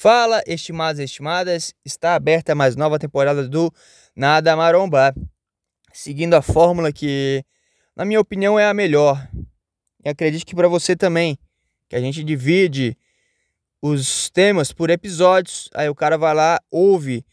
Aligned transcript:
Fala, 0.00 0.40
estimados 0.46 1.00
e 1.00 1.04
estimadas, 1.04 1.74
está 1.84 2.14
aberta 2.14 2.54
mais 2.54 2.76
nova 2.76 3.00
temporada 3.00 3.48
do 3.48 3.68
Nada 4.14 4.54
Maromba, 4.54 5.12
seguindo 5.92 6.34
a 6.34 6.40
fórmula 6.40 6.92
que, 6.92 7.44
na 7.96 8.04
minha 8.04 8.20
opinião, 8.20 8.56
é 8.56 8.68
a 8.68 8.72
melhor. 8.72 9.28
E 10.04 10.08
acredito 10.08 10.46
que 10.46 10.54
para 10.54 10.68
você 10.68 10.94
também, 10.94 11.36
que 11.88 11.96
a 11.96 12.00
gente 12.00 12.22
divide 12.22 12.96
os 13.82 14.30
temas 14.30 14.72
por 14.72 14.88
episódios, 14.88 15.68
aí 15.74 15.88
o 15.88 15.96
cara 15.96 16.16
vai 16.16 16.32
lá, 16.32 16.60
ouve 16.70 17.26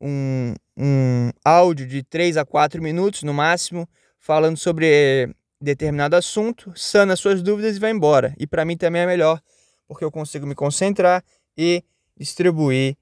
um, 0.00 0.54
um 0.76 1.30
áudio 1.44 1.86
de 1.86 2.02
3 2.02 2.36
a 2.36 2.44
4 2.44 2.82
minutos 2.82 3.22
no 3.22 3.32
máximo, 3.32 3.88
falando 4.18 4.56
sobre 4.56 5.32
determinado 5.60 6.16
assunto, 6.16 6.72
sana 6.74 7.14
suas 7.14 7.44
dúvidas 7.44 7.76
e 7.76 7.78
vai 7.78 7.92
embora. 7.92 8.34
E 8.40 8.44
para 8.44 8.64
mim 8.64 8.76
também 8.76 9.02
é 9.02 9.06
melhor, 9.06 9.40
porque 9.86 10.04
eu 10.04 10.10
consigo 10.10 10.48
me 10.48 10.56
concentrar 10.56 11.22
e 11.56 11.84
distribuir 12.18 12.96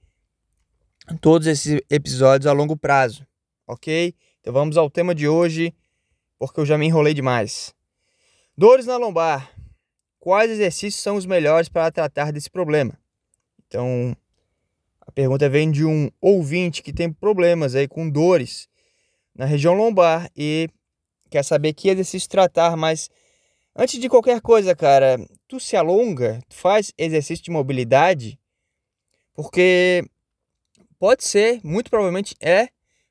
todos 1.20 1.46
esses 1.46 1.80
episódios 1.88 2.46
a 2.46 2.52
longo 2.52 2.76
prazo, 2.76 3.26
ok? 3.66 4.14
Então 4.40 4.52
vamos 4.52 4.76
ao 4.76 4.90
tema 4.90 5.14
de 5.14 5.26
hoje, 5.26 5.74
porque 6.38 6.60
eu 6.60 6.66
já 6.66 6.76
me 6.76 6.86
enrolei 6.86 7.14
demais. 7.14 7.74
Dores 8.56 8.86
na 8.86 8.96
lombar. 8.96 9.52
Quais 10.18 10.50
exercícios 10.50 11.02
são 11.02 11.16
os 11.16 11.24
melhores 11.24 11.68
para 11.68 11.90
tratar 11.90 12.32
desse 12.32 12.50
problema? 12.50 12.98
Então, 13.66 14.16
a 15.00 15.12
pergunta 15.12 15.48
vem 15.48 15.70
de 15.70 15.84
um 15.84 16.10
ouvinte 16.20 16.82
que 16.82 16.92
tem 16.92 17.12
problemas 17.12 17.74
aí 17.74 17.86
com 17.86 18.10
dores 18.10 18.68
na 19.34 19.44
região 19.44 19.74
lombar 19.74 20.30
e 20.36 20.68
quer 21.30 21.44
saber 21.44 21.74
que 21.74 21.88
exercício 21.88 22.28
tratar, 22.28 22.76
mas 22.76 23.08
antes 23.74 24.00
de 24.00 24.08
qualquer 24.08 24.40
coisa, 24.40 24.74
cara, 24.74 25.16
tu 25.46 25.60
se 25.60 25.76
alonga, 25.76 26.40
tu 26.48 26.56
faz 26.56 26.92
exercício 26.96 27.44
de 27.44 27.50
mobilidade, 27.50 28.38
porque 29.36 30.02
pode 30.98 31.22
ser, 31.24 31.60
muito 31.62 31.90
provavelmente 31.90 32.34
é 32.40 32.68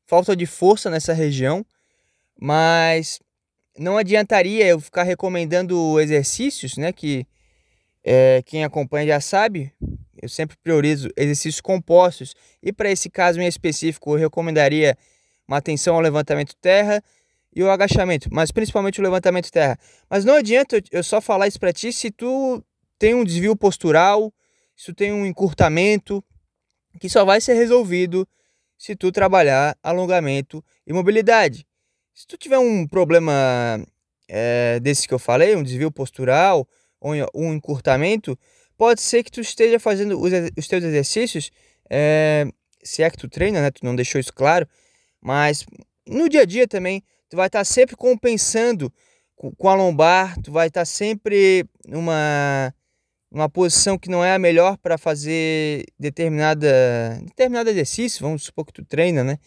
falta 0.08 0.36
de 0.36 0.48
força 0.48 0.90
nessa 0.90 1.14
região, 1.14 1.64
mas 2.38 3.20
não 3.78 3.98
adiantaria 3.98 4.66
eu 4.66 4.80
ficar 4.80 5.04
recomendando 5.04 6.00
exercícios, 6.00 6.78
né? 6.78 6.92
Que 6.92 7.28
é, 8.04 8.42
quem 8.46 8.64
acompanha 8.64 9.08
já 9.08 9.20
sabe, 9.20 9.72
eu 10.20 10.28
sempre 10.28 10.58
priorizo 10.64 11.10
exercícios 11.16 11.62
compostos. 11.62 12.34
E 12.62 12.74
para 12.74 12.90
esse 12.90 13.10
caso 13.10 13.40
em 13.40 13.48
específico, 13.48 14.12
eu 14.12 14.20
recomendaria 14.20 14.98
uma 15.48 15.58
atenção 15.58 15.96
ao 15.96 16.02
levantamento 16.02 16.56
terra 16.56 17.04
e 17.56 17.62
o 17.64 17.70
agachamento, 17.70 18.30
mas 18.32 18.52
principalmente 18.52 19.00
o 19.00 19.04
levantamento 19.04 19.52
terra. 19.52 19.78
Mas 20.10 20.26
não 20.26 20.36
adianta 20.36 20.82
eu 20.92 21.04
só 21.04 21.22
falar 21.22 21.48
isso 21.48 21.60
para 21.60 21.72
ti 21.72 21.94
se 21.94 22.10
tu 22.10 22.64
tem 22.98 23.14
um 23.14 23.24
desvio 23.24 23.56
postural, 23.56 24.34
isso 24.76 24.94
tem 24.94 25.12
um 25.12 25.26
encurtamento 25.26 26.24
que 27.00 27.10
só 27.10 27.24
vai 27.26 27.40
ser 27.42 27.54
resolvido 27.54 28.28
se 28.78 28.96
tu 28.96 29.12
trabalhar 29.12 29.78
alongamento 29.82 30.64
e 30.86 30.94
mobilidade. 30.94 31.66
Se 32.14 32.28
tu 32.28 32.38
tiver 32.38 32.60
um 32.60 32.88
problema 32.88 33.82
é, 34.28 34.80
desse 34.80 35.08
que 35.08 35.14
eu 35.14 35.20
falei, 35.20 35.56
um 35.56 35.64
desvio 35.64 35.92
postural 35.92 36.68
ou 37.00 37.14
um 37.34 37.54
encurtamento, 37.54 38.38
pode 38.78 39.02
ser 39.02 39.24
que 39.24 39.32
tu 39.32 39.42
esteja 39.42 39.80
fazendo 39.80 40.20
os, 40.20 40.32
os 40.58 40.68
teus 40.68 40.84
exercícios, 40.84 41.52
é, 41.90 42.48
se 42.84 43.04
é 43.04 43.10
que 43.10 43.18
tu 43.18 43.30
treina, 43.30 43.62
né? 43.62 43.72
Tu 43.72 43.84
não 43.84 43.96
deixou 43.96 44.20
isso 44.20 44.34
claro, 44.34 44.68
mas 45.22 45.66
no 46.08 46.30
dia 46.30 46.42
a 46.42 46.46
dia 46.46 46.68
também, 46.68 47.04
tu 47.30 47.36
vai 47.36 47.48
estar 47.48 47.64
sempre 47.64 47.96
compensando 47.96 48.92
com, 49.36 49.52
com 49.52 49.70
a 49.70 49.76
lombar, 49.76 50.40
tu 50.42 50.52
vai 50.52 50.68
estar 50.68 50.86
sempre 50.86 51.66
numa 51.88 52.74
uma 53.36 53.50
posição 53.50 53.98
que 53.98 54.10
não 54.10 54.24
é 54.24 54.34
a 54.34 54.40
melhor 54.40 54.78
para 54.78 54.98
fazer 54.98 55.84
determinada 56.00 57.20
determinado 57.22 57.70
exercício, 57.70 58.22
vamos 58.22 58.44
supor 58.44 58.66
que 58.66 58.72
tu 58.72 58.86
treina, 58.86 59.26
né? 59.26 59.38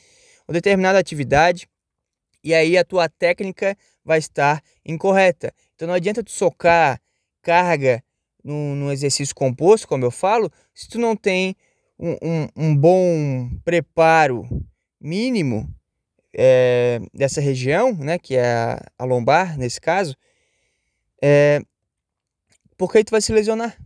Ou 0.47 0.53
determinada 0.53 0.99
atividade, 0.99 1.67
e 2.45 2.53
aí 2.53 2.77
a 2.77 2.85
tua 2.85 3.09
técnica 3.09 3.75
vai 4.05 4.19
estar 4.19 4.63
incorreta. 4.85 5.55
Então 5.75 5.89
não 5.89 5.95
adianta 5.95 6.23
tu 6.23 6.31
socar 6.31 7.01
carga 7.41 8.05
no, 8.45 8.75
no 8.75 8.93
exercício 8.93 9.35
composto, 9.35 9.89
como 9.89 10.05
eu 10.05 10.11
falo, 10.11 10.53
se 10.75 10.87
tu 10.87 10.99
não 10.99 11.17
tem 11.17 11.57
um, 11.99 12.13
um, 12.23 12.49
um 12.57 12.77
bom 12.77 13.51
preparo 13.65 14.47
mínimo 15.01 15.67
é, 16.35 17.01
dessa 17.15 17.41
região, 17.41 17.95
né, 17.95 18.19
que 18.19 18.37
é 18.37 18.53
a, 18.53 18.83
a 18.99 19.05
lombar 19.07 19.57
nesse 19.57 19.81
caso, 19.81 20.15
é, 21.23 21.63
porque 22.79 22.99
aí 22.99 23.05
tu 23.05 23.11
vai 23.11 23.21
se 23.21 23.33
lesionar. 23.33 23.77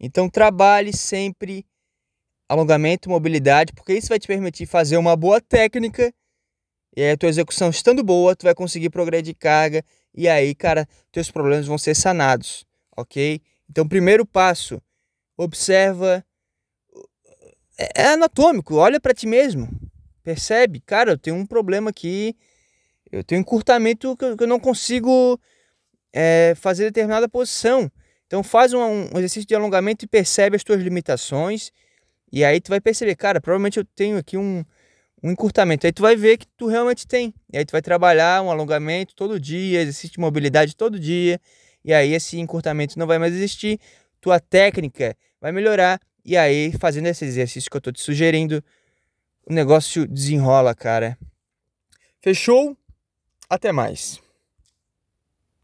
Então 0.00 0.28
trabalhe 0.28 0.96
sempre 0.96 1.66
alongamento, 2.48 3.10
mobilidade, 3.10 3.72
porque 3.72 3.92
isso 3.92 4.08
vai 4.08 4.18
te 4.18 4.26
permitir 4.26 4.66
fazer 4.66 4.96
uma 4.96 5.14
boa 5.14 5.40
técnica 5.40 6.12
e 6.96 7.02
aí 7.02 7.10
a 7.12 7.16
tua 7.16 7.28
execução 7.28 7.70
estando 7.70 8.02
boa, 8.02 8.34
tu 8.34 8.44
vai 8.44 8.54
conseguir 8.54 8.90
progredir 8.90 9.36
carga 9.38 9.84
e 10.12 10.28
aí, 10.28 10.54
cara, 10.54 10.88
teus 11.12 11.30
problemas 11.30 11.66
vão 11.66 11.78
ser 11.78 11.94
sanados, 11.94 12.66
ok? 12.96 13.40
Então, 13.68 13.86
primeiro 13.86 14.26
passo, 14.26 14.82
observa, 15.36 16.24
é, 17.78 18.02
é 18.02 18.06
anatômico, 18.08 18.74
olha 18.74 18.98
para 18.98 19.14
ti 19.14 19.26
mesmo, 19.26 19.68
percebe, 20.24 20.80
cara, 20.80 21.12
eu 21.12 21.18
tenho 21.18 21.36
um 21.36 21.46
problema 21.46 21.90
aqui, 21.90 22.36
eu 23.12 23.22
tenho 23.22 23.38
um 23.38 23.42
encurtamento 23.42 24.16
que 24.16 24.24
eu 24.24 24.46
não 24.48 24.58
consigo 24.58 25.40
é, 26.12 26.54
fazer 26.56 26.84
determinada 26.84 27.28
posição. 27.28 27.90
Então 28.30 28.44
faz 28.44 28.72
um, 28.72 28.80
um, 28.80 29.18
exercício 29.18 29.44
de 29.44 29.56
alongamento 29.56 30.04
e 30.04 30.08
percebe 30.08 30.54
as 30.54 30.62
tuas 30.62 30.80
limitações. 30.80 31.72
E 32.32 32.44
aí 32.44 32.60
tu 32.60 32.68
vai 32.68 32.80
perceber, 32.80 33.16
cara, 33.16 33.40
provavelmente 33.40 33.80
eu 33.80 33.84
tenho 33.84 34.16
aqui 34.16 34.36
um, 34.36 34.64
um 35.20 35.32
encurtamento. 35.32 35.84
Aí 35.84 35.92
tu 35.92 36.00
vai 36.00 36.14
ver 36.14 36.38
que 36.38 36.46
tu 36.56 36.68
realmente 36.68 37.08
tem. 37.08 37.34
E 37.52 37.58
aí 37.58 37.64
tu 37.64 37.72
vai 37.72 37.82
trabalhar 37.82 38.40
um 38.40 38.48
alongamento 38.48 39.16
todo 39.16 39.40
dia, 39.40 39.80
exercício 39.80 40.12
de 40.12 40.20
mobilidade 40.20 40.76
todo 40.76 40.96
dia. 40.96 41.40
E 41.84 41.92
aí 41.92 42.14
esse 42.14 42.38
encurtamento 42.38 42.96
não 42.96 43.04
vai 43.04 43.18
mais 43.18 43.34
existir. 43.34 43.80
Tua 44.20 44.38
técnica 44.38 45.16
vai 45.40 45.50
melhorar. 45.50 46.00
E 46.24 46.36
aí, 46.36 46.70
fazendo 46.78 47.08
esse 47.08 47.24
exercício 47.24 47.68
que 47.68 47.76
eu 47.76 47.80
tô 47.80 47.90
te 47.90 48.00
sugerindo, 48.00 48.62
o 49.44 49.52
negócio 49.52 50.06
desenrola, 50.06 50.72
cara. 50.72 51.18
Fechou? 52.22 52.76
Até 53.48 53.72
mais. 53.72 54.20